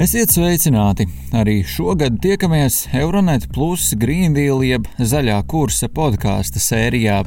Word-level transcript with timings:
Esiet 0.00 0.30
sveicināti! 0.32 1.04
Arī 1.36 1.58
šogad 1.68 2.14
tiekamies 2.24 2.86
Euronet 2.96 3.42
Plus 3.52 3.90
Green 4.00 4.32
Deal 4.32 4.62
jeb 4.64 4.86
zaļā 4.96 5.34
kursa 5.44 5.90
podkāstu 5.92 6.62
sērijā. 6.64 7.18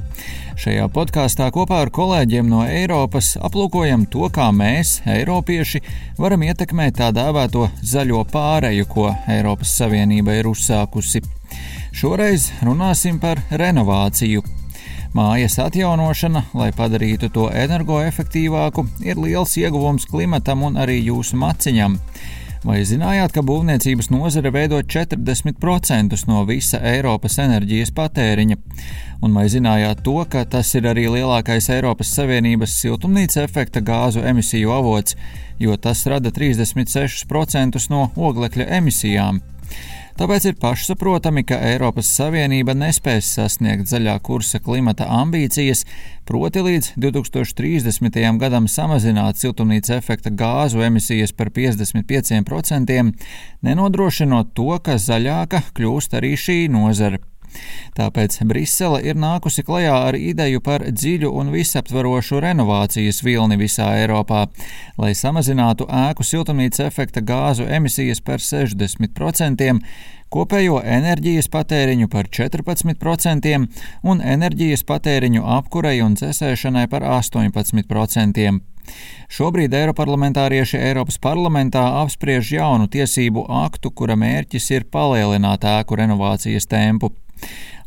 Šajā 0.58 0.88
podkāstā 0.96 1.52
kopā 1.54 1.84
ar 1.84 1.92
kolēģiem 1.94 2.50
no 2.50 2.64
Eiropas 2.66 3.36
aplūkojam 3.38 4.08
to, 4.10 4.26
kā 4.34 4.50
mēs, 4.58 4.96
Eiropieši, 5.06 5.84
varam 6.18 6.48
ietekmēt 6.50 6.98
tā 6.98 7.12
dēvēto 7.14 7.70
zaļo 7.94 8.26
pāreju, 8.34 8.90
ko 8.90 9.12
Eiropas 9.30 9.78
Savienība 9.78 10.42
ir 10.42 10.50
uzsākusi. 10.50 11.22
Šoreiz 11.94 12.50
runāsim 12.66 13.22
par 13.22 13.46
renovāciju. 13.54 14.42
Mājas 15.14 15.62
atjaunošana, 15.62 16.48
lai 16.58 16.74
padarītu 16.74 17.30
to 17.36 17.52
energoefektīvāku, 17.54 18.90
ir 19.06 19.22
liels 19.22 19.60
ieguvums 19.62 20.10
klimatam 20.10 20.66
un 20.66 20.82
arī 20.82 21.04
jūsu 21.04 21.38
maciņam. 21.38 22.02
Vai 22.64 22.78
zinājāt, 22.88 23.34
ka 23.36 23.42
būvniecības 23.44 24.08
nozare 24.08 24.48
veido 24.56 24.78
40% 24.80 26.22
no 26.30 26.46
visa 26.48 26.80
Eiropas 26.80 27.36
enerģijas 27.44 27.92
patēriņa? 27.92 28.56
Un 29.24 29.36
vai 29.36 29.50
zinājāt 29.52 30.00
to, 30.06 30.16
ka 30.32 30.46
tas 30.48 30.72
ir 30.80 30.88
arī 30.88 31.10
lielākais 31.12 31.68
Eiropas 31.76 32.14
Savienības 32.16 32.78
siltumnīca 32.80 33.44
efekta 33.44 33.84
gāzu 33.84 34.24
emisiju 34.24 34.72
avots, 34.72 35.18
jo 35.60 35.76
tas 35.76 36.06
rada 36.08 36.32
36% 36.32 37.84
no 37.92 38.06
oglekļa 38.16 38.70
emisijām? 38.80 39.44
Tāpēc 40.14 40.46
ir 40.46 40.58
pašsaprotami, 40.62 41.42
ka 41.42 41.58
Eiropas 41.72 42.12
Savienība 42.14 42.76
nespēs 42.78 43.32
sasniegt 43.34 43.90
zaļā 43.90 44.14
kursa 44.22 44.60
klimata 44.62 45.08
ambīcijas, 45.10 45.82
proti 46.30 46.62
līdz 46.62 46.92
2030. 47.02 48.22
gadam 48.44 48.70
samazināt 48.70 49.42
siltumnīca 49.42 49.98
efekta 49.98 50.30
gāzu 50.30 50.86
emisijas 50.86 51.34
par 51.34 51.50
55%, 51.50 53.12
nenodrošinot 53.66 54.54
to, 54.54 54.70
ka 54.86 55.02
zaļāka 55.02 55.66
kļūst 55.74 56.20
arī 56.22 56.36
šī 56.38 56.60
nozara. 56.70 57.33
Tāpēc 57.98 58.40
Brisele 58.50 59.02
ir 59.06 59.20
nākusi 59.20 59.64
klajā 59.66 59.94
ar 60.10 60.18
ideju 60.18 60.64
par 60.66 60.86
dziļu 60.90 61.30
un 61.30 61.52
visaptvarošu 61.54 62.42
renovācijas 62.44 63.22
vilni 63.26 63.60
visā 63.62 63.92
Eiropā, 64.02 64.48
lai 64.98 65.14
samazinātu 65.18 65.88
ēku 65.88 66.26
siltumnīca 66.26 66.88
efekta 66.90 67.22
gāzu 67.22 67.68
emisijas 67.70 68.24
par 68.26 68.42
60%, 68.42 69.72
kopējo 70.34 70.82
enerģijas 70.82 71.50
patēriņu 71.54 72.10
par 72.10 72.30
14% 72.34 73.56
un 74.10 74.22
enerģijas 74.36 74.86
patēriņu 74.90 75.46
apkurei 75.60 76.00
un 76.06 76.18
dzēsēšanai 76.18 76.88
par 76.90 77.06
18%. 77.22 78.54
Šobrīd 79.34 79.74
Eiroparlamentārieši 79.78 80.80
Eiropas 80.90 81.18
parlamentā 81.24 81.84
apspriež 82.02 82.52
jaunu 82.58 82.90
tiesību 82.92 83.46
aktu, 83.64 83.94
kura 83.96 84.18
mērķis 84.20 84.70
ir 84.76 84.88
palielināt 84.92 85.66
ēku 85.70 85.98
renovācijas 86.02 86.68
tempu. 86.70 87.14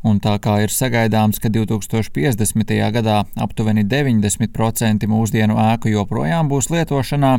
Un 0.06 0.20
tā 0.22 0.36
kā 0.39 0.61
ir 0.62 0.70
sagaidāms, 0.70 1.41
ka 1.42 1.50
2050. 1.50 2.75
gadā 2.94 3.16
aptuveni 3.42 3.83
90% 3.83 5.08
mūsdienu 5.11 5.56
ēku 5.58 5.91
joprojām 5.91 6.50
būs 6.53 6.70
lietošanā, 6.70 7.33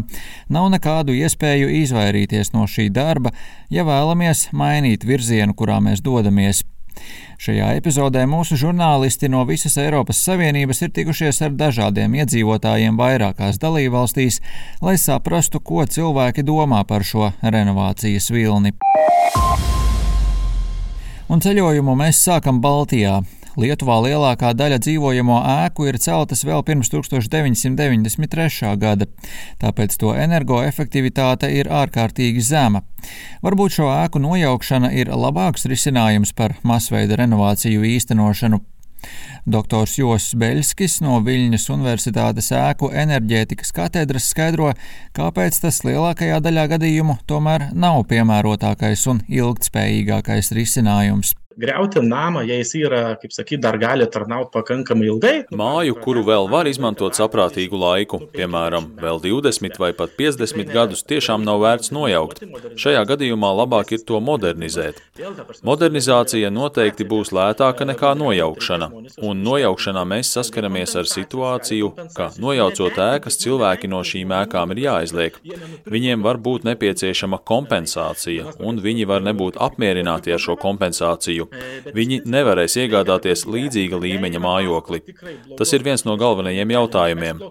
nav 0.52 0.72
nekādu 0.74 1.16
iespēju 1.16 1.70
izvairīties 1.84 2.52
no 2.56 2.66
šī 2.68 2.90
darba, 2.92 3.32
ja 3.72 3.88
vēlamies 3.88 4.50
mainīt 4.52 5.08
virzienu, 5.08 5.56
kurā 5.56 5.80
mēs 5.84 6.04
dodamies. 6.04 6.66
Šajā 7.38 7.70
epizodē 7.78 8.24
mūsu 8.26 8.58
žurnālisti 8.58 9.30
no 9.30 9.44
visas 9.46 9.78
Eiropas 9.78 10.20
Savienības 10.26 10.82
ir 10.82 10.94
tikušies 10.96 11.44
ar 11.46 11.54
dažādiem 11.54 12.18
iedzīvotājiem 12.18 12.98
vairākās 12.98 13.62
dalībvalstīs, 13.62 14.42
lai 14.82 14.98
saprastu, 14.98 15.62
ko 15.62 15.86
cilvēki 15.86 16.44
domā 16.48 16.82
par 16.90 17.06
šo 17.06 17.32
renovācijas 17.46 18.34
vilni. 18.34 18.74
Un 21.28 21.42
ceļojumu 21.44 21.92
mēs 22.00 22.22
sākam 22.24 22.62
Baltijā. 22.64 23.18
Lietuvā 23.60 23.98
lielākā 24.06 24.54
daļa 24.56 24.78
dzīvojamo 24.86 25.42
ēku 25.66 25.90
ir 25.90 25.98
celtas 26.00 26.46
vēl 26.48 26.62
pirms 26.64 26.88
1993. 26.94 28.70
gada, 28.80 29.08
tāpēc 29.60 29.98
to 30.00 30.14
energoefektivitāte 30.16 31.50
ir 31.52 31.68
ārkārtīgi 31.68 32.46
zema. 32.48 32.86
Varbūt 33.44 33.76
šo 33.80 33.90
ēku 33.92 34.22
nojaukšana 34.24 34.94
ir 34.96 35.12
labāks 35.12 35.68
risinājums 35.68 36.32
par 36.38 36.56
masveida 36.64 37.20
renovāciju 37.20 37.84
īstenošanu. 37.98 38.62
Doktors 39.48 39.96
Josis 40.00 40.36
Beļskis 40.40 41.00
no 41.06 41.22
Viļņas 41.24 41.70
Universitātes 41.72 42.52
ēku 42.56 42.92
enerģētikas 42.92 43.74
katedras 43.76 44.30
skaidro, 44.34 44.74
kāpēc 45.18 45.62
tas 45.64 45.82
lielākajā 45.88 46.42
daļā 46.44 46.68
gadījumu 46.76 47.20
tomēr 47.30 47.70
nav 47.74 48.04
piemērotākais 48.12 49.08
un 49.12 49.24
ilgtspējīgākais 49.28 50.56
risinājums. 50.58 51.36
Griauti 51.58 52.02
namą, 52.06 52.44
ja 52.46 52.54
jis 52.60 52.76
yra, 52.78 53.00
kaip 53.18 53.32
sakyti, 53.34 53.58
dar 53.64 53.80
gali 53.82 54.06
tarnauti 54.14 54.52
pakankamai 54.54 55.08
ilgai. 55.10 55.32
Māju, 55.58 55.96
kuru 56.04 56.22
vēl 56.28 56.46
var 56.52 56.68
izmantot 56.70 57.18
saprātīgu 57.18 57.80
laiku, 57.82 58.20
piemēram, 58.36 58.92
vēl 59.02 59.18
20 59.24 59.80
vai 59.82 59.90
pat 59.98 60.14
50 60.20 60.70
gadus, 60.70 61.02
tiešām 61.10 61.42
nav 61.48 61.64
vērts 61.64 61.90
nojaukt. 61.98 62.44
Šajā 62.78 63.02
gadījumā 63.10 63.50
labāk 63.64 63.96
ir 63.98 64.04
to 64.06 64.20
modernizēt. 64.22 65.02
Modernizācija 65.66 66.52
noteikti 66.54 67.08
būs 67.10 67.34
lētāka 67.34 67.90
nekā 67.90 68.14
nojaukšana, 68.22 68.92
un 69.26 69.42
nojaukšanā 69.48 70.06
mēs 70.14 70.36
saskaramies 70.38 70.94
ar 71.02 71.10
situāciju, 71.10 71.90
ka 72.14 72.30
nojaucot 72.38 73.02
ēkas, 73.08 73.40
cilvēki 73.42 73.90
no 73.90 74.04
šīm 74.06 74.36
ēkām 74.44 74.78
ir 74.78 74.84
jāizliek. 74.86 75.42
Viņiem 75.90 76.22
var 76.22 76.38
būt 76.38 76.70
nepieciešama 76.70 77.42
kompensācija, 77.42 78.54
un 78.62 78.78
viņi 78.86 79.10
var 79.10 79.26
nebūt 79.26 79.58
apmierināti 79.58 80.38
ar 80.38 80.46
šo 80.46 80.60
kompensāciju. 80.62 81.47
Viņi 81.96 82.22
nevarēs 82.28 82.78
iegādāties 82.82 83.46
līdzīga 83.48 84.00
līmeņa 84.02 84.42
mājokli. 84.44 85.02
Tas 85.60 85.74
ir 85.76 85.86
viens 85.86 86.04
no 86.08 86.18
galvenajiem 86.20 86.74
jautājumiem. 86.76 87.42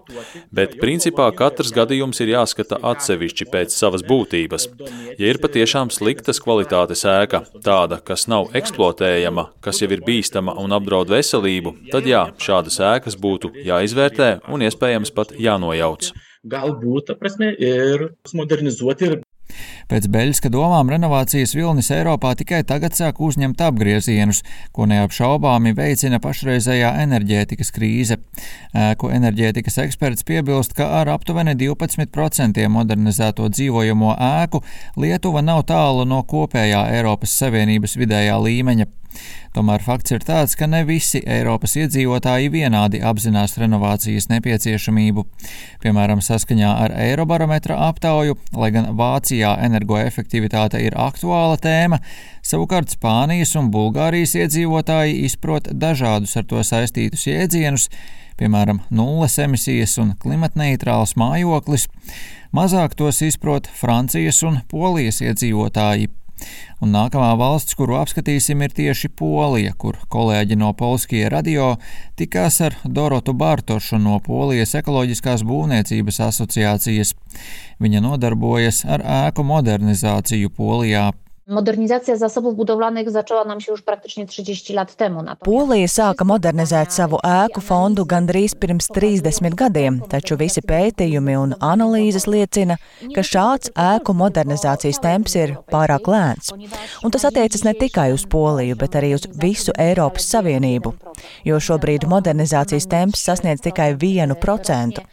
Bet 0.53 0.77
principā 0.81 1.29
katrs 1.37 1.73
gadījums 1.75 2.21
ir 2.23 2.33
jāskata 2.35 2.79
atsevišķi 2.91 3.49
pēc 3.53 3.75
savas 3.75 4.05
būtības. 4.07 4.69
Ja 5.17 5.31
ir 5.31 5.41
patiešām 5.43 5.91
sliktas 5.93 6.41
kvalitātes 6.43 7.05
ēka, 7.07 7.43
tāda, 7.65 7.99
kas 8.03 8.27
nav 8.31 8.53
eksploatējama, 8.57 9.49
kas 9.63 9.81
jau 9.83 9.91
ir 9.93 10.05
bīstama 10.07 10.55
un 10.61 10.75
apdraud 10.77 11.11
veselību, 11.11 11.75
tad 11.91 12.07
jā, 12.09 12.27
šādas 12.41 12.79
ēkas 12.93 13.17
būtu 13.19 13.53
jāizvērtē 13.67 14.31
un 14.53 14.65
iespējams 14.67 15.13
pat 15.15 15.35
jānojauc. 15.37 16.13
Galbūt, 16.47 17.09
ta 17.09 17.15
prasme, 17.19 17.49
ir 17.59 18.11
modernizuoti 18.37 19.07
ir 19.07 19.15
Pēc 19.87 20.07
Beļska 20.11 20.51
domām 20.51 20.89
renovācijas 20.91 21.55
vilnis 21.55 21.91
Eiropā 21.95 22.33
tikai 22.39 22.63
tagad 22.67 22.97
sāk 22.97 23.21
uzņemt 23.23 23.61
apgriezienus, 23.63 24.43
ko 24.75 24.87
neapšaubāmi 24.91 25.73
veicina 25.77 26.19
pašreizējā 26.23 26.93
enerģētikas 27.05 27.71
krīze. 27.75 28.19
Ēku 28.75 29.11
enerģētikas 29.15 29.79
eksperts 29.85 30.27
piebilst, 30.27 30.75
ka 30.77 30.89
ar 31.01 31.13
aptuveni 31.15 31.55
12% 31.59 32.67
modernizēto 32.73 33.47
dzīvojamo 33.53 34.13
ēku 34.17 34.63
Lietuva 34.99 35.43
nav 35.45 35.63
tālu 35.71 36.05
no 36.09 36.23
kopējā 36.27 36.87
Eiropas 36.97 37.35
Savienības 37.39 37.97
vidējā 38.01 38.37
līmeņa. 38.43 38.91
Tomēr 39.55 39.81
fakts 39.81 40.13
ir 40.13 40.21
tāds, 40.21 40.53
ka 40.59 40.67
ne 40.69 40.83
visi 40.85 41.21
Eiropas 41.25 41.73
iedzīvotāji 41.79 42.51
vienādi 42.53 42.99
apzinās 43.01 43.55
renovācijas 43.57 44.29
nepieciešamību. 44.29 45.23
Piemēram, 45.81 46.21
saskaņā 46.21 46.73
ar 46.83 46.93
Eirobarometra 46.93 47.79
aptauju, 47.87 48.37
lai 48.53 48.69
gan 48.75 48.91
Vācijā 48.99 49.55
energoefektivitāte 49.65 50.83
ir 50.85 50.97
aktuāla 50.99 51.57
tēma, 51.63 52.01
savukārt 52.45 52.93
Spānijas 52.93 53.55
un 53.57 53.71
Bulgārijas 53.73 54.35
iedzīvotāji 54.37 55.23
izprot 55.25 55.71
dažādus 55.73 56.37
ar 56.37 56.45
to 56.45 56.61
saistītus 56.61 57.25
jēdzienus, 57.25 57.89
piemēram, 58.37 58.83
nulles 58.93 59.39
emisijas 59.41 59.97
un 60.03 60.13
klimatneitrāls 60.21 61.15
mājoklis. 61.17 61.87
Mazāk 62.53 62.93
tos 62.99 63.23
izprot 63.25 63.67
Francijas 63.81 64.43
un 64.45 64.61
Polijas 64.69 65.23
iedzīvotāji. 65.25 66.11
Un 66.83 66.91
nākamā 66.93 67.31
valsts, 67.39 67.73
kuru 67.77 67.97
apskatīsim, 67.97 68.61
ir 68.61 68.73
tieši 68.77 69.09
Polija, 69.17 69.73
kur 69.77 69.97
kolēģi 70.13 70.57
no 70.61 70.69
Polskie 70.77 71.23
radio 71.33 71.71
tikās 72.19 72.59
ar 72.61 72.77
Dorotu 72.85 73.33
Bartošu 73.33 73.97
no 74.01 74.19
Polijas 74.23 74.75
ekoloģiskās 74.77 75.45
būvniecības 75.47 76.21
asociācijas. 76.29 77.15
Viņa 77.81 78.03
nodarbojas 78.05 78.83
ar 78.85 79.05
ēku 79.25 79.45
modernizāciju 79.47 80.53
Polijā. 80.53 81.09
Modernizacja 81.47 82.15
zasobów 82.15 82.55
budowlanych 82.55 83.11
zaczęła 83.11 83.45
nam 83.45 83.61
się 83.61 83.71
już 83.71 83.81
praktycznie 83.81 84.25
30 84.25 84.73
lat 84.73 84.95
temu. 84.95 85.23
Polija 85.39 85.87
sāka 85.87 86.25
modernizēt 86.25 86.91
savu 86.91 87.17
ēku 87.23 87.61
fondu 87.61 88.03
gandrīz 88.05 88.55
pirms 88.55 88.87
30 88.87 89.55
gadiem, 89.55 90.01
taču 90.11 90.35
visi 90.35 90.61
pētījumi 90.61 91.37
un 91.39 91.53
analīzes 91.63 92.27
liecina, 92.27 92.75
ka 93.15 93.23
šāds 93.23 93.71
ēku 93.71 94.11
modernizācijas 94.13 94.99
temps 94.99 95.35
ir 95.39 95.55
pārāk 95.71 96.11
lēns. 96.11 96.51
Un 97.03 97.15
tas 97.15 97.23
attiecas 97.23 97.63
ne 97.63 97.73
tikai 97.73 98.11
uz 98.11 98.27
Poliju, 98.27 98.75
bet 98.75 98.99
arī 98.99 99.13
uz 99.15 99.23
visu 99.43 99.71
Eiropas 99.79 100.27
Savienību, 100.27 100.93
jo 101.47 101.61
šobrīd 101.69 102.09
modernizācijas 102.11 102.91
temps 102.91 103.23
sasniedz 103.23 103.63
tikai 103.63 103.93
1%. 103.95 105.07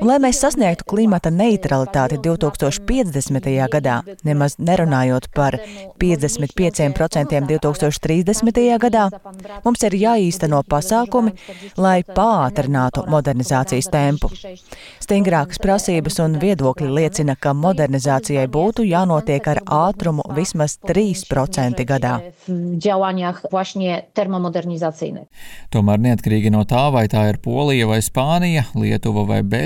Un, 0.00 0.08
lai 0.08 0.18
mēs 0.22 0.40
sasniegtu 0.42 0.86
klimata 0.88 1.30
neutralitāti 1.32 2.18
2050. 2.22 3.48
gadā, 3.72 4.00
nemaz 4.26 4.56
nerunājot 4.58 5.28
par 5.34 5.58
55% 6.00 7.40
2030. 7.50 8.78
gadā, 8.82 9.06
mums 9.64 9.84
ir 9.86 9.96
jāīsteno 10.00 10.62
pasākumi, 10.68 11.34
lai 11.76 12.00
pātrinātu 12.02 13.06
modernizācijas 13.10 13.90
tempu. 13.92 14.30
Stingrākas 15.02 15.60
prasības 15.62 16.20
un 16.24 16.38
viedokļi 16.42 16.88
liecina, 16.90 17.36
ka 17.38 17.54
modernizācijai 17.56 18.46
būtu 18.50 18.86
jānotiek 18.86 19.46
ar 19.52 19.62
ātrumu 19.66 20.24
vismaz 20.36 20.78
3% 20.86 21.84
gadā. 21.86 22.16
Tomēr 25.74 26.02
neatkarīgi 26.08 26.50
no 26.54 26.64
tā, 26.68 26.86
vai 26.94 27.06
tā 27.12 27.26
ir 27.30 27.40
Polija 27.42 27.86
vai 27.90 28.00
Spānija, 28.04 28.66
Lietuva 28.74 29.26
vai 29.28 29.42
Beļģija, 29.42 29.65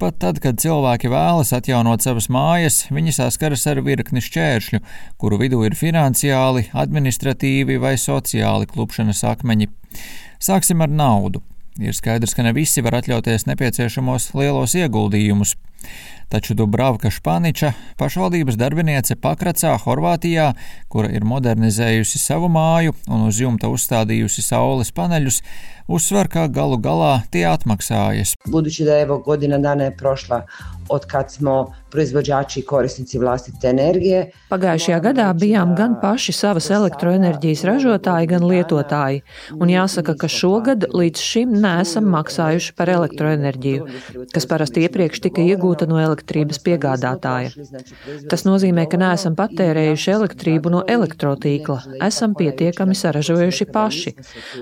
pat 0.00 0.18
tad, 0.20 0.40
kad 0.44 0.60
cilvēki 0.60 1.08
vēlas 1.08 1.54
atjaunot 1.56 2.04
savas 2.04 2.28
mājas, 2.32 2.82
viņi 2.92 3.14
saskaras 3.16 3.64
ar 3.70 3.80
virkni 3.86 4.20
šķēršļu, 4.20 4.80
kuru 5.16 5.40
vidū 5.40 5.62
ir 5.64 5.76
finansiāli, 5.78 6.68
administratīvi 6.76 7.80
vai 7.80 7.96
sociāli 8.00 8.68
klupšanas 8.68 9.24
akmeņi. 9.32 9.70
Sāksim 10.42 10.84
ar 10.84 10.92
naudu. 10.92 11.42
Ir 11.80 11.92
skaidrs, 11.96 12.32
ka 12.36 12.44
ne 12.44 12.54
visi 12.56 12.80
var 12.84 12.96
atļauties 13.00 13.44
nepieciešamos 13.50 14.30
lielos 14.36 14.76
ieguldījumus. 14.80 15.56
Taču 16.28 16.56
Dubravka 16.58 17.10
Španiča, 17.10 17.70
pašvaldības 18.00 18.56
darbiniece 18.58 19.14
Pakracā, 19.22 19.76
Horvātijā, 19.78 20.48
kura 20.90 21.12
ir 21.14 21.22
modernizējusi 21.22 22.18
savu 22.18 22.48
māju 22.50 22.96
un 23.06 23.28
uz 23.28 23.38
jumta 23.38 23.70
uzstādījusi 23.70 24.42
saules 24.42 24.90
paneļus, 24.96 25.38
uzsver, 25.86 26.26
ka 26.26 26.48
galu 26.50 26.80
galā 26.82 27.12
tie 27.30 27.44
atmaksājas. 27.46 28.34
Budući 28.50 28.88
da 28.88 28.98
evo 29.04 29.20
godina 29.22 29.58
dana 29.62 29.86
je 29.86 29.96
prošla 29.96 30.42
od 30.88 31.06
kad 31.06 31.32
smo 31.32 31.66
proizvođači 31.90 32.60
i 32.60 32.62
korisnici 32.62 33.18
vlastite 33.18 33.68
energije. 33.68 34.30
Pagājušajā 34.50 34.98
gadā 35.00 35.26
bijām 35.38 35.74
gan 35.78 35.94
paši 36.02 36.32
savas 36.36 36.68
elektroenerģijas 36.70 37.62
ražotāji, 37.64 38.28
gan 38.28 38.44
lietotāji, 38.44 39.22
un 39.56 39.72
jāsaka, 39.72 40.16
ka 40.20 40.28
šogad 40.28 40.84
līdz 40.92 41.22
šim 41.22 41.54
neesam 41.62 42.10
maksājuši 42.12 42.74
par 42.76 42.92
elektroenerģiju, 42.92 43.86
kas 44.34 44.48
parasti 44.50 44.84
iepriekš 44.84 45.22
tika 45.24 45.44
iegūta 45.46 45.88
no 45.88 45.96
elektrības 46.02 46.60
piegādātāja. 46.66 47.54
Tas 48.30 48.44
nozīmē, 48.48 48.84
ka 48.90 49.00
neesam 49.00 49.38
patērējuši 49.38 50.12
elektrību 50.18 50.74
no 50.76 50.84
elektrotīkla, 50.98 51.78
esam 52.10 52.36
pietiekami 52.36 52.98
saražojuši 52.98 53.68
paši. 53.72 54.14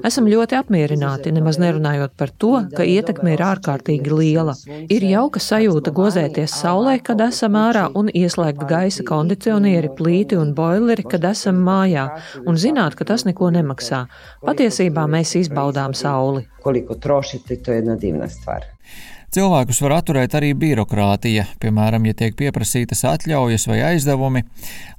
Esam 0.07 0.31
ļoti 0.31 0.61
apmierināti, 0.61 1.35
nemaz 1.35 1.59
nerunājot 1.63 2.15
par 2.21 2.31
to, 2.31 2.55
ka 2.77 2.87
ietekme 2.87 3.35
ir 3.35 3.45
ārkārtīgi 3.51 4.15
liela. 4.23 4.55
Ir 4.87 5.11
jauka 5.11 5.43
sajūta 5.43 5.91
gozēties 6.15 6.53
saulē, 6.63 6.99
kad 7.03 7.19
esam 7.25 7.57
ārā 7.59 7.89
un 7.99 8.07
ieslēgt 8.15 8.69
gaisa 8.71 9.03
kondicionieri, 9.07 9.89
plīti 9.99 10.37
un 10.39 10.53
boileri, 10.55 11.03
kad 11.03 11.25
esam 11.27 11.59
mājā, 11.67 12.05
un 12.47 12.55
zināt, 12.55 12.95
ka 12.95 13.05
tas 13.09 13.25
neko 13.27 13.51
nemaksā. 13.51 14.05
Patiesībā 14.47 15.09
mēs 15.11 15.35
izbaudām 15.41 15.95
sauli. 15.95 16.45
Koliko 16.63 16.95
trošite, 16.95 17.59
to 17.59 17.75
je 17.75 17.81
jedna 17.81 17.97
divna 17.99 18.29
stvar. 18.31 18.63
Cilvēkus 19.35 19.81
var 19.83 19.97
atturēt 19.97 20.35
arī 20.39 20.53
birokrātija, 20.55 21.49
piemēram, 21.59 22.05
ja 22.07 22.15
tiek 22.15 22.37
pieprasītas 22.39 23.01
atļaujas 23.11 23.65
vai 23.67 23.81
aizdevumi. 23.83 24.45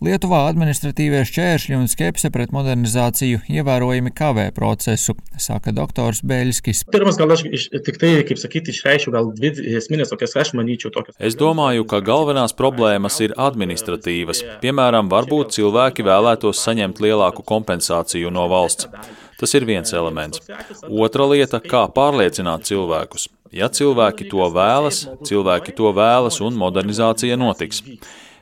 Lietuvā 0.04 0.42
administratīvie 0.50 1.22
šķēršļi 1.30 1.78
un 1.78 1.88
skepse 1.88 2.28
pret 2.36 2.52
modernizāciju 2.52 3.46
ievērojami 3.48 4.12
kavē 4.12 4.50
procesu, 4.58 5.16
saka 5.40 5.72
doktors 5.78 6.20
Beļskis. 6.28 6.84
Pirmas, 6.92 7.16
gal 7.22 7.32
aš 7.32 7.46
tik 7.72 8.02
tai, 8.02 8.10
kaip 8.28 8.42
sakyti, 8.42 8.76
išreišiu 8.76 9.14
gal 9.16 9.32
dvi 9.38 9.54
esminės 9.80 10.12
tokias, 10.12 10.36
aš 10.44 10.52
manyčiau, 10.60 10.92
tokias. 10.98 11.16
Es 11.24 11.40
domāju, 11.40 11.88
ka 11.88 12.02
galvenās 12.04 12.58
problēmas 12.60 13.22
ir 13.24 13.38
administratīvas. 13.40 14.44
Piemēram, 14.66 15.08
varbūt 15.16 15.56
cilvēki 15.56 16.04
vēlētos 16.10 16.60
saņemt 16.68 17.00
lielāku 17.08 17.48
kompensāciju 17.48 18.36
no 18.36 18.50
valsts. 18.52 18.92
Tas 19.40 19.56
ir 19.56 19.64
viens 19.68 19.96
elements. 19.96 20.44
Otra 20.92 21.32
lieta- 21.32 21.64
kā 21.72 21.88
pārliecināt 21.88 22.68
cilvēkus. 22.68 23.30
Ja 23.56 23.70
cilvēki 23.72 24.28
to 24.28 24.50
vēlas, 24.52 25.06
cilvēki 25.24 25.72
to 25.78 25.94
vēlas 25.96 26.42
un 26.44 26.58
modernizācija 26.60 27.38
notiks. 27.40 27.82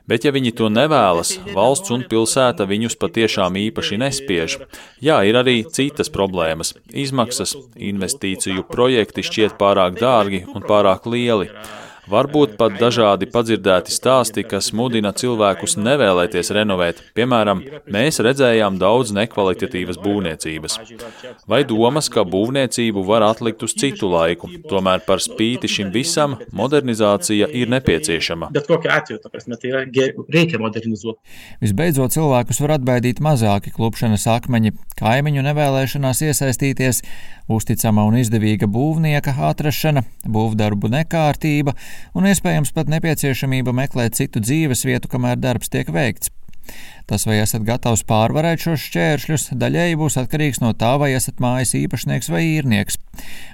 Bet, 0.10 0.26
ja 0.26 0.34
viņi 0.36 0.52
to 0.58 0.68
nevēlas, 0.74 1.38
valsts 1.54 1.94
un 1.96 2.02
pilsēta 2.10 2.66
viņus 2.68 2.98
patiešām 3.00 3.56
īpaši 3.62 4.00
nespiež. 4.02 4.58
Jā, 5.06 5.22
ir 5.24 5.38
arī 5.40 5.62
citas 5.64 6.10
problēmas. 6.12 6.74
Izmaksas, 6.92 7.54
investīciju 7.78 8.66
projekti 8.68 9.24
šķiet 9.24 9.56
pārāk 9.62 10.02
dārgi 10.02 10.44
un 10.50 10.66
pārāk 10.66 11.08
lieli. 11.08 11.48
Varbūt 12.04 12.58
pat 12.60 12.74
dažādi 12.76 13.30
padzirdēti 13.32 13.94
stāsti, 13.96 14.44
kas 14.44 14.74
mudina 14.76 15.14
cilvēkus 15.16 15.78
nevēlēties 15.80 16.52
renovēt. 16.58 17.00
Piemēram, 17.16 17.62
mēs 17.96 18.20
redzējām 18.26 18.76
daudz 18.82 19.14
nekvalitatīvas 19.16 20.00
būvniecības. 20.04 20.76
Vai 21.48 21.62
domas, 21.68 22.10
ka 22.12 22.26
būvniecību 22.28 23.06
var 23.08 23.24
atlikt 23.30 23.64
uz 23.64 23.76
citu 23.80 24.10
laiku. 24.12 24.50
Tomēr 24.68 25.06
par 25.08 25.24
spīti 25.24 25.72
šim 25.72 25.94
visam 25.96 26.36
modernizācija 26.52 27.48
ir 27.56 27.72
nepieciešama. 27.72 28.52
Visbeidzot, 31.64 32.18
cilvēkus 32.18 32.62
var 32.66 32.76
atbaidīt 32.78 33.24
mazāki 33.24 33.72
klupšanas 33.72 34.28
akmeņi, 34.36 34.76
kaimiņu 35.00 35.48
nevēlēšanās 35.48 36.24
iesaistīties, 36.28 37.00
uzticama 37.52 38.04
un 38.08 38.20
izdevīga 38.20 38.68
būvnieka 38.72 39.38
atrašana, 39.52 40.04
būvdarbu 40.28 40.92
nekārtība 40.92 41.76
un 42.14 42.30
iespējams 42.30 42.74
pat 42.76 42.92
nepieciešamība 42.94 43.74
meklēt 43.76 44.18
citu 44.20 44.42
dzīves 44.44 44.86
vietu, 44.88 45.12
kamēr 45.12 45.40
darbs 45.42 45.72
tiek 45.74 45.90
veikts. 45.94 46.32
Tas, 47.10 47.26
vai 47.28 47.42
esat 47.42 47.66
gatavs 47.68 48.06
pārvarēt 48.08 48.64
šos 48.64 48.86
šķēršļus, 48.88 49.50
daļēji 49.60 50.00
būs 50.00 50.16
atkarīgs 50.22 50.62
no 50.64 50.72
tā, 50.80 50.94
vai 51.02 51.12
esat 51.18 51.42
mājas 51.44 51.76
īpašnieks 51.76 52.32
vai 52.32 52.46
īrnieks. 52.54 53.00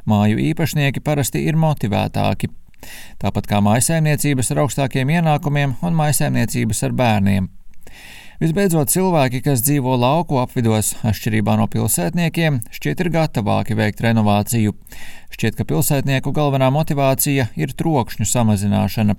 Māju 0.09 0.37
īpašnieki 0.51 1.01
parasti 1.01 1.41
ir 1.49 1.57
motivētāki. 1.57 2.51
Tāpat 3.19 3.49
kā 3.49 3.59
maisaimniecības 3.65 4.53
ar 4.53 4.63
augstākiem 4.63 5.09
ienākumiem 5.17 5.79
un 5.81 5.97
maisaimniecības 5.97 6.85
ar 6.87 6.95
bērniem. 7.01 7.49
Visbeidzot, 8.39 8.87
cilvēki, 8.87 9.41
kas 9.43 9.59
dzīvo 9.67 9.97
lauku 9.99 10.37
apvidos, 10.39 10.93
atšķirībā 11.03 11.57
no 11.59 11.65
pilsētniekiem, 11.67 12.61
šķiet 12.71 13.01
ir 13.03 13.09
gatavāki 13.11 13.75
veikt 13.75 13.99
renovāciju. 14.05 14.77
Šķiet, 15.35 15.57
ka 15.57 15.65
pilsētnieku 15.67 16.31
galvenā 16.37 16.69
motivācija 16.71 17.49
ir 17.59 17.75
trokšņu 17.75 18.29
samazināšana. 18.31 19.17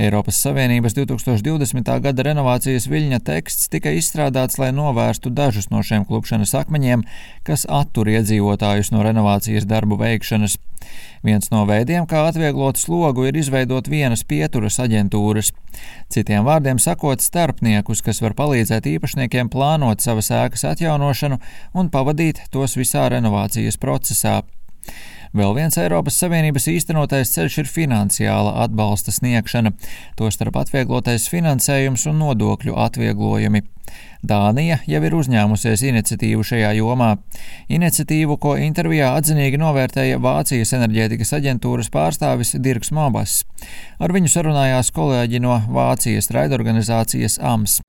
Eiropas 0.00 0.38
Savienības 0.40 0.94
2020. 0.96 1.90
gada 2.04 2.24
renovācijas 2.24 2.86
viļņa 2.88 3.20
teksts 3.26 3.68
tika 3.72 3.92
izstrādāts, 3.92 4.56
lai 4.60 4.70
novērstu 4.72 5.32
dažus 5.34 5.68
no 5.72 5.82
šiem 5.84 6.06
klupšanas 6.08 6.54
akmeņiem, 6.62 7.04
kas 7.44 7.66
attur 7.68 8.08
iedzīvotājus 8.12 8.92
no 8.94 9.04
renovācijas 9.04 9.68
darbu 9.68 9.98
veikšanas. 10.00 10.56
Viens 11.26 11.50
no 11.52 11.66
veidiem, 11.68 12.06
kā 12.08 12.22
atvieglot 12.30 12.80
slogu, 12.80 13.26
ir 13.28 13.36
izveidot 13.36 13.90
vienas 13.92 14.22
pieturas 14.24 14.78
aģentūras. 14.80 15.52
Citiem 16.08 16.46
vārdiem 16.46 16.80
sakot, 16.80 17.20
starpniekus, 17.20 18.00
kas 18.06 18.22
var 18.24 18.32
palīdzēt 18.38 18.88
īpašniekiem 18.94 19.52
plānot 19.52 20.00
savas 20.00 20.32
ēkas 20.32 20.64
atjaunošanu 20.72 21.36
un 21.76 21.92
pavadīt 21.92 22.46
tos 22.54 22.78
visā 22.80 23.04
renovācijas 23.12 23.76
procesā. 23.82 24.40
Vēl 25.30 25.52
viens 25.54 25.76
Eiropas 25.78 26.16
Savienības 26.18 26.64
īstenotais 26.72 27.30
ceļš 27.36 27.58
ir 27.62 27.68
finansiāla 27.70 28.56
atbalsta 28.64 29.12
sniegšana, 29.14 29.70
tostarp 30.18 30.58
atvieglotais 30.58 31.28
finansējums 31.30 32.08
un 32.10 32.18
nodokļu 32.24 32.74
atvieglojumi. 32.74 33.62
Dānija 34.20 34.82
jau 34.84 35.00
ir 35.00 35.14
uzņēmusies 35.16 35.80
iniciatīvu 35.88 36.44
šajā 36.44 36.74
jomā. 36.76 37.14
Iniciatīvu, 37.72 38.36
ko 38.42 38.56
intervijā 38.60 39.14
atzinīgi 39.16 39.60
novērtēja 39.60 40.18
Vācijas 40.20 40.74
enerģētikas 40.76 41.32
aģentūras 41.38 41.88
pārstāvis 41.92 42.52
Dirks 42.60 42.92
Mobas. 42.92 43.40
Ar 44.00 44.12
viņu 44.12 44.28
sarunājās 44.32 44.92
kolēģi 44.96 45.40
no 45.40 45.56
Vācijas 45.72 46.28
raidorganizācijas 46.36 47.38
AMS. 47.40 47.80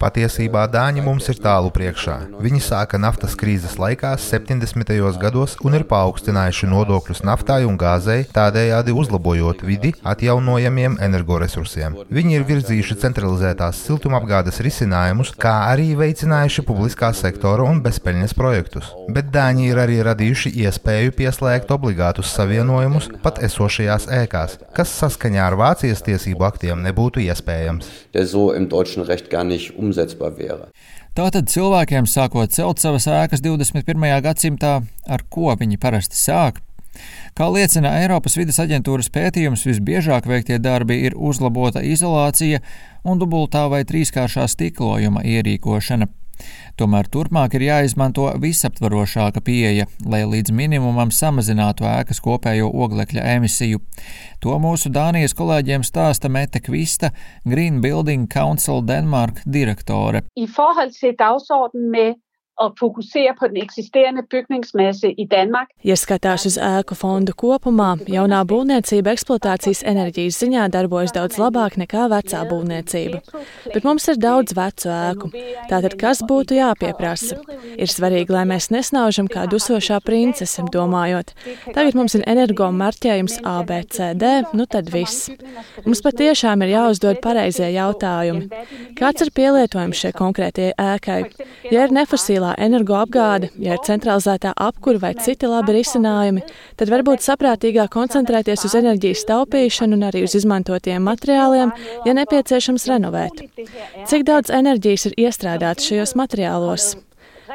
Patiesībā 0.00 0.66
Dāņi 0.72 1.04
mums 1.04 1.28
ir 1.32 1.40
tālu 1.40 1.70
priekšā. 1.72 2.16
Viņi 2.40 2.60
sāka 2.64 3.00
naftas 3.00 3.36
krīzes 3.38 3.76
laikā 3.80 4.14
70. 4.20 4.92
gados 5.20 5.56
un 5.64 5.76
ir 5.76 5.86
paaugstinājuši 5.88 6.68
nodokļus 6.72 7.24
naftai 7.24 7.62
un 7.68 7.78
gāzei, 7.80 8.26
tādējādi 8.32 8.96
uzlabojot 8.96 9.64
vidi 9.64 9.94
atjaunojamiem 10.04 10.98
energoresursiem. 11.04 11.96
Viņi 12.16 12.32
ir 12.38 12.44
virzījuši 12.48 12.94
centralizētās 13.02 13.76
siltumapgādes 13.84 14.62
risinājumus, 14.64 15.34
kā 15.36 15.50
arī 15.68 15.90
veicinājuši 15.98 16.62
publiskā 16.64 17.10
sektora 17.12 17.66
un 17.68 17.82
bezpeļņas 17.84 18.32
projektus. 18.38 18.86
Bet 19.12 19.28
Dāņi 19.34 19.66
ir 19.68 19.80
arī 19.82 19.98
radījuši 20.06 20.54
iespēju 20.62 21.12
pieslēgt 21.18 21.74
obligātus 21.76 22.30
savienojumus 22.32 23.10
pat 23.20 23.42
esošajās 23.44 24.08
ēkās, 24.22 24.56
kas 24.78 24.94
saskaņā 25.02 25.42
ar 25.44 25.58
Vācijas 25.60 26.00
tiesību 26.06 26.46
aktiem 26.48 26.80
nebūtu 26.86 27.20
iespējams. 27.26 27.90
Tātad 31.16 31.52
cilvēkiem 31.52 32.08
sākot 32.08 32.56
celt 32.56 32.80
savas 32.80 33.10
ēkas 33.12 33.44
21. 33.44 34.08
gadsimtā, 34.24 34.78
ar 35.04 35.28
ko 35.28 35.52
viņi 35.60 35.76
parasti 35.84 36.16
sāk? 36.16 36.64
Kā 37.36 37.48
liecina 37.52 37.94
Eiropas 38.00 38.36
vidas 38.38 38.60
aģentūras 38.62 39.10
pētījums, 39.12 39.66
visbiežāk 39.68 40.28
veiktie 40.30 40.58
darbi 40.62 41.02
ir 41.08 41.16
uzlabota 41.16 41.82
izolācija 41.84 42.62
un 43.04 43.18
dubultā 43.22 43.66
vai 43.72 43.84
trīskāršā 43.88 44.46
stiklojuma 44.50 45.24
ierīkošana. 45.24 46.08
Tomēr 46.76 47.08
turpmāk 47.08 47.54
ir 47.56 47.64
jāizmanto 47.66 48.26
visaptvarošāka 48.42 49.40
pieeja, 49.44 49.86
lai 50.04 50.22
līdz 50.28 50.52
minimumam 50.52 51.12
samazinātu 51.14 51.86
ēkas 51.88 52.20
kopējo 52.24 52.68
oglekļa 52.84 53.24
emisiju. 53.36 53.80
To 54.44 54.58
mūsu 54.60 54.92
Dānijas 54.92 55.32
kolēģiem 55.38 55.86
stāsta 55.86 56.28
Mete 56.32 56.60
Kvista, 56.60 57.12
Green 57.48 57.80
Building 57.80 58.28
Council 58.32 58.84
Denmark 58.84 59.40
direktore. 59.48 60.26
I 60.36 60.46
forhold 60.46 60.92
til 61.00 61.16
dagsordenen 61.16 61.90
med 61.90 62.20
og 62.56 62.76
fokusere 62.80 63.34
på 63.38 63.48
den 63.48 63.56
eksisterende 63.62 64.22
bygningsmasse 64.30 65.10
i 65.12 65.26
Danmark. 65.30 65.68
Ja 65.84 65.96
skatās 65.96 66.46
uz 66.48 66.56
ēku 66.56 66.96
fondu 66.96 67.34
kopumā, 67.36 67.90
jaunā 68.08 68.40
būvniecība 68.48 69.12
eksploatācijas 69.12 69.82
enerģijas 69.84 70.38
ziņā 70.40 70.68
darbojas 70.72 71.12
daudz 71.16 71.36
labāk 71.40 71.76
nekā 71.82 72.06
vecā 72.12 72.40
būvniecība. 72.48 73.20
Bet 73.74 73.84
mums 73.84 74.08
ir 74.08 74.20
daudz 74.22 74.56
vecu 74.56 74.88
ēku. 74.92 75.30
Tātad 75.70 75.98
kas 76.00 76.22
būtu 76.24 76.56
jāpieprasa? 76.56 77.38
Ir 77.76 77.92
svarīgi, 77.92 78.32
lai 78.32 78.46
mēs 78.48 78.70
nesnaužam 78.72 79.28
kā 79.28 79.44
dusošā 79.52 80.00
princese, 80.06 80.64
domājot, 80.72 81.34
tagad 81.74 81.98
mums 81.98 82.16
ir 82.16 82.24
energo 82.26 82.70
marķējums 82.72 83.40
ABCD, 83.44 84.24
nu 84.56 84.64
tad 84.64 84.88
viss. 84.94 85.28
Mums 85.84 86.00
patiešām 86.04 86.64
ir 86.64 86.72
jāuzdod 86.72 87.20
pareizie 87.24 87.68
jautājumi. 87.76 88.48
Kāds 88.96 89.26
ir 89.26 89.32
pielietojums 89.36 90.00
šai 90.00 90.14
konkrētajai 90.16 90.72
ēkai? 90.80 91.20
Ja 91.70 91.84
ir 91.84 91.92
nefosilā 91.94 92.45
fosilā 92.46 92.54
energoapgāde, 92.58 93.50
ja 93.58 93.74
ir 93.74 93.82
centralizētā 93.84 94.52
apkura 94.56 94.98
vai 95.00 95.14
citi 95.14 95.46
labi 95.46 95.74
risinājumi, 95.76 96.44
tad 96.76 96.90
varbūt 96.90 97.22
saprātīgāk 97.22 97.90
koncentrēties 97.90 98.64
uz 98.64 98.74
enerģijas 98.74 99.26
taupīšanu 99.26 99.96
un 99.96 100.06
arī 100.06 100.24
uz 100.24 100.34
izmantotiem 100.34 101.02
materiāliem, 101.02 101.72
ja 102.04 102.12
nepieciešams 102.14 102.86
renovēt. 102.88 103.42
Cik 104.06 104.24
daudz 104.24 104.50
enerģijas 104.50 105.06
ir 105.06 105.18
iestrādāts 105.26 105.86
šajos 105.88 106.14
materiālos? 106.16 106.96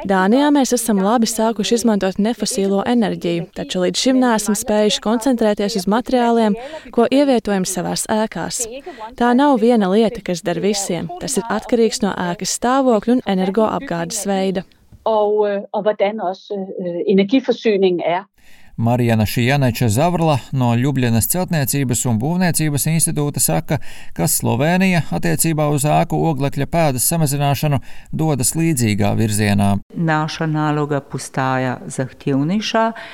Dānijā 0.08 0.48
mēs 0.50 0.72
esam 0.72 1.02
labi 1.04 1.28
sākuši 1.28 1.76
izmantot 1.76 2.16
nefosīlo 2.18 2.80
enerģiju, 2.88 3.50
taču 3.54 3.84
līdz 3.84 4.00
šim 4.00 4.18
neesam 4.22 4.56
spējuši 4.56 5.02
koncentrēties 5.04 5.76
uz 5.82 5.86
materiāliem, 5.86 6.56
ko 6.96 7.06
ievietojam 7.12 7.66
savās 7.68 8.06
ēkās. 8.10 8.64
Tā 9.18 9.32
nav 9.36 9.60
viena 9.60 9.92
lieta, 9.92 10.24
kas 10.24 10.42
der 10.42 10.62
visiem. 10.64 11.10
Tas 11.20 11.36
ir 11.38 11.48
atkarīgs 11.52 12.02
no 12.02 12.16
ēkas 12.16 12.56
stāvokļa 12.58 13.18
un 13.18 13.26
energoapgādes 13.36 14.24
veida 14.26 14.64
og, 15.04 15.50
øh, 15.50 15.60
og 15.72 15.82
hvordan 15.82 16.20
også 16.20 16.66
øh, 16.80 16.86
øh 16.86 17.00
energiforsyningen 17.06 18.00
er. 18.00 18.24
Marijana 18.82 19.26
Šijaneča 19.26 19.88
Zavrla 19.88 20.38
no 20.52 20.72
Ljubljanas 20.74 21.28
celtniecības 21.30 22.00
un 22.10 22.16
būvniecības 22.18 22.86
institūta 22.90 23.38
saka, 23.40 23.76
ka 24.16 24.26
Slovenija 24.26 25.04
attiecībā 25.14 25.68
uz 25.70 25.84
ēku 25.86 26.18
oglekļa 26.32 26.66
pēdas 26.66 27.06
samazināšanu 27.12 27.78
dodas 28.10 28.50
līdzīgā 28.58 29.12
virzienā. 29.20 29.68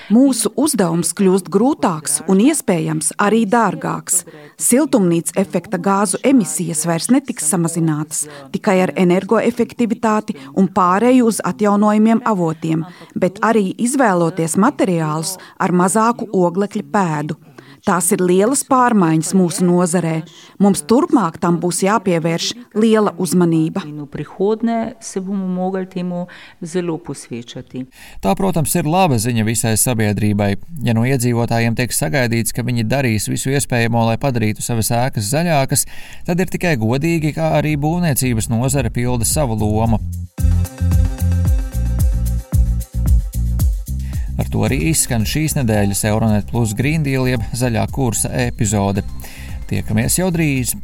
Mūsu 0.08 0.54
uzdevums 0.56 1.12
kļūst 1.18 1.50
grūtāks 1.52 2.16
un 2.32 2.40
iespējams 2.46 3.12
arī 3.20 3.42
dārgāks. 3.44 4.22
Siltumnīca 4.56 5.36
efekta 5.44 5.76
gāzu 5.76 6.22
emisijas 6.24 6.86
vairs 6.88 7.10
netiks 7.12 7.50
samazinātas 7.52 8.24
tikai 8.56 8.78
ar 8.86 8.94
energoefektivitāti 8.96 10.38
un 10.56 10.72
pārēju 10.72 11.28
uz 11.28 11.44
atjaunojumiem 11.44 12.24
avotiem, 12.24 12.88
bet 13.12 13.42
arī 13.44 13.68
izvēloties 13.76 14.56
materiālus, 14.56 15.36
ar 15.58 15.74
mazāku 15.74 16.30
oglekļa 16.34 16.88
pēdu. 16.92 17.38
Tās 17.86 18.10
ir 18.12 18.20
lielas 18.20 18.64
pārmaiņas 18.68 19.30
mūsu 19.38 19.64
nozarē. 19.64 20.18
Mums 20.60 20.82
turpmāk 20.90 21.38
tam 21.40 21.56
būs 21.62 21.80
jāpievērš 21.86 22.50
liela 22.76 23.14
uzmanība. 23.22 23.84
Tā, 28.24 28.34
protams, 28.36 28.74
ir 28.76 28.90
laba 28.90 29.16
ziņa 29.22 29.46
visai 29.46 29.74
sabiedrībai. 29.80 30.50
Ja 30.84 30.96
no 30.98 31.06
iedzīvotājiem 31.08 31.78
tiek 31.78 31.94
sagaidīts, 31.94 32.52
ka 32.52 32.66
viņi 32.66 32.84
darīs 32.88 33.30
visu 33.30 33.54
iespējamo, 33.54 34.04
lai 34.10 34.18
padarītu 34.20 34.64
savas 34.64 34.92
ēkas 34.92 35.32
zaļākas, 35.32 35.86
tad 36.28 36.44
ir 36.44 36.52
tikai 36.52 36.76
godīgi, 36.80 37.36
kā 37.38 37.54
arī 37.62 37.78
būvniecības 37.80 38.50
nozare 38.52 38.92
pilda 38.92 39.28
savu 39.28 39.56
lomu. 39.56 40.02
Ar 44.38 44.50
to 44.52 44.62
arī 44.66 44.78
izskan 44.92 45.26
šīs 45.26 45.56
nedēļas 45.58 46.04
Euronet 46.10 46.50
Plus 46.52 46.74
Deal 46.78 47.26
jeb 47.26 47.42
zaļā 47.52 47.86
kursa 47.90 48.30
epizode. 48.46 49.02
Tiekamies 49.68 50.20
jau 50.20 50.30
drīz! 50.34 50.76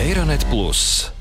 Eironet 0.00 0.46
Plus 0.50 1.12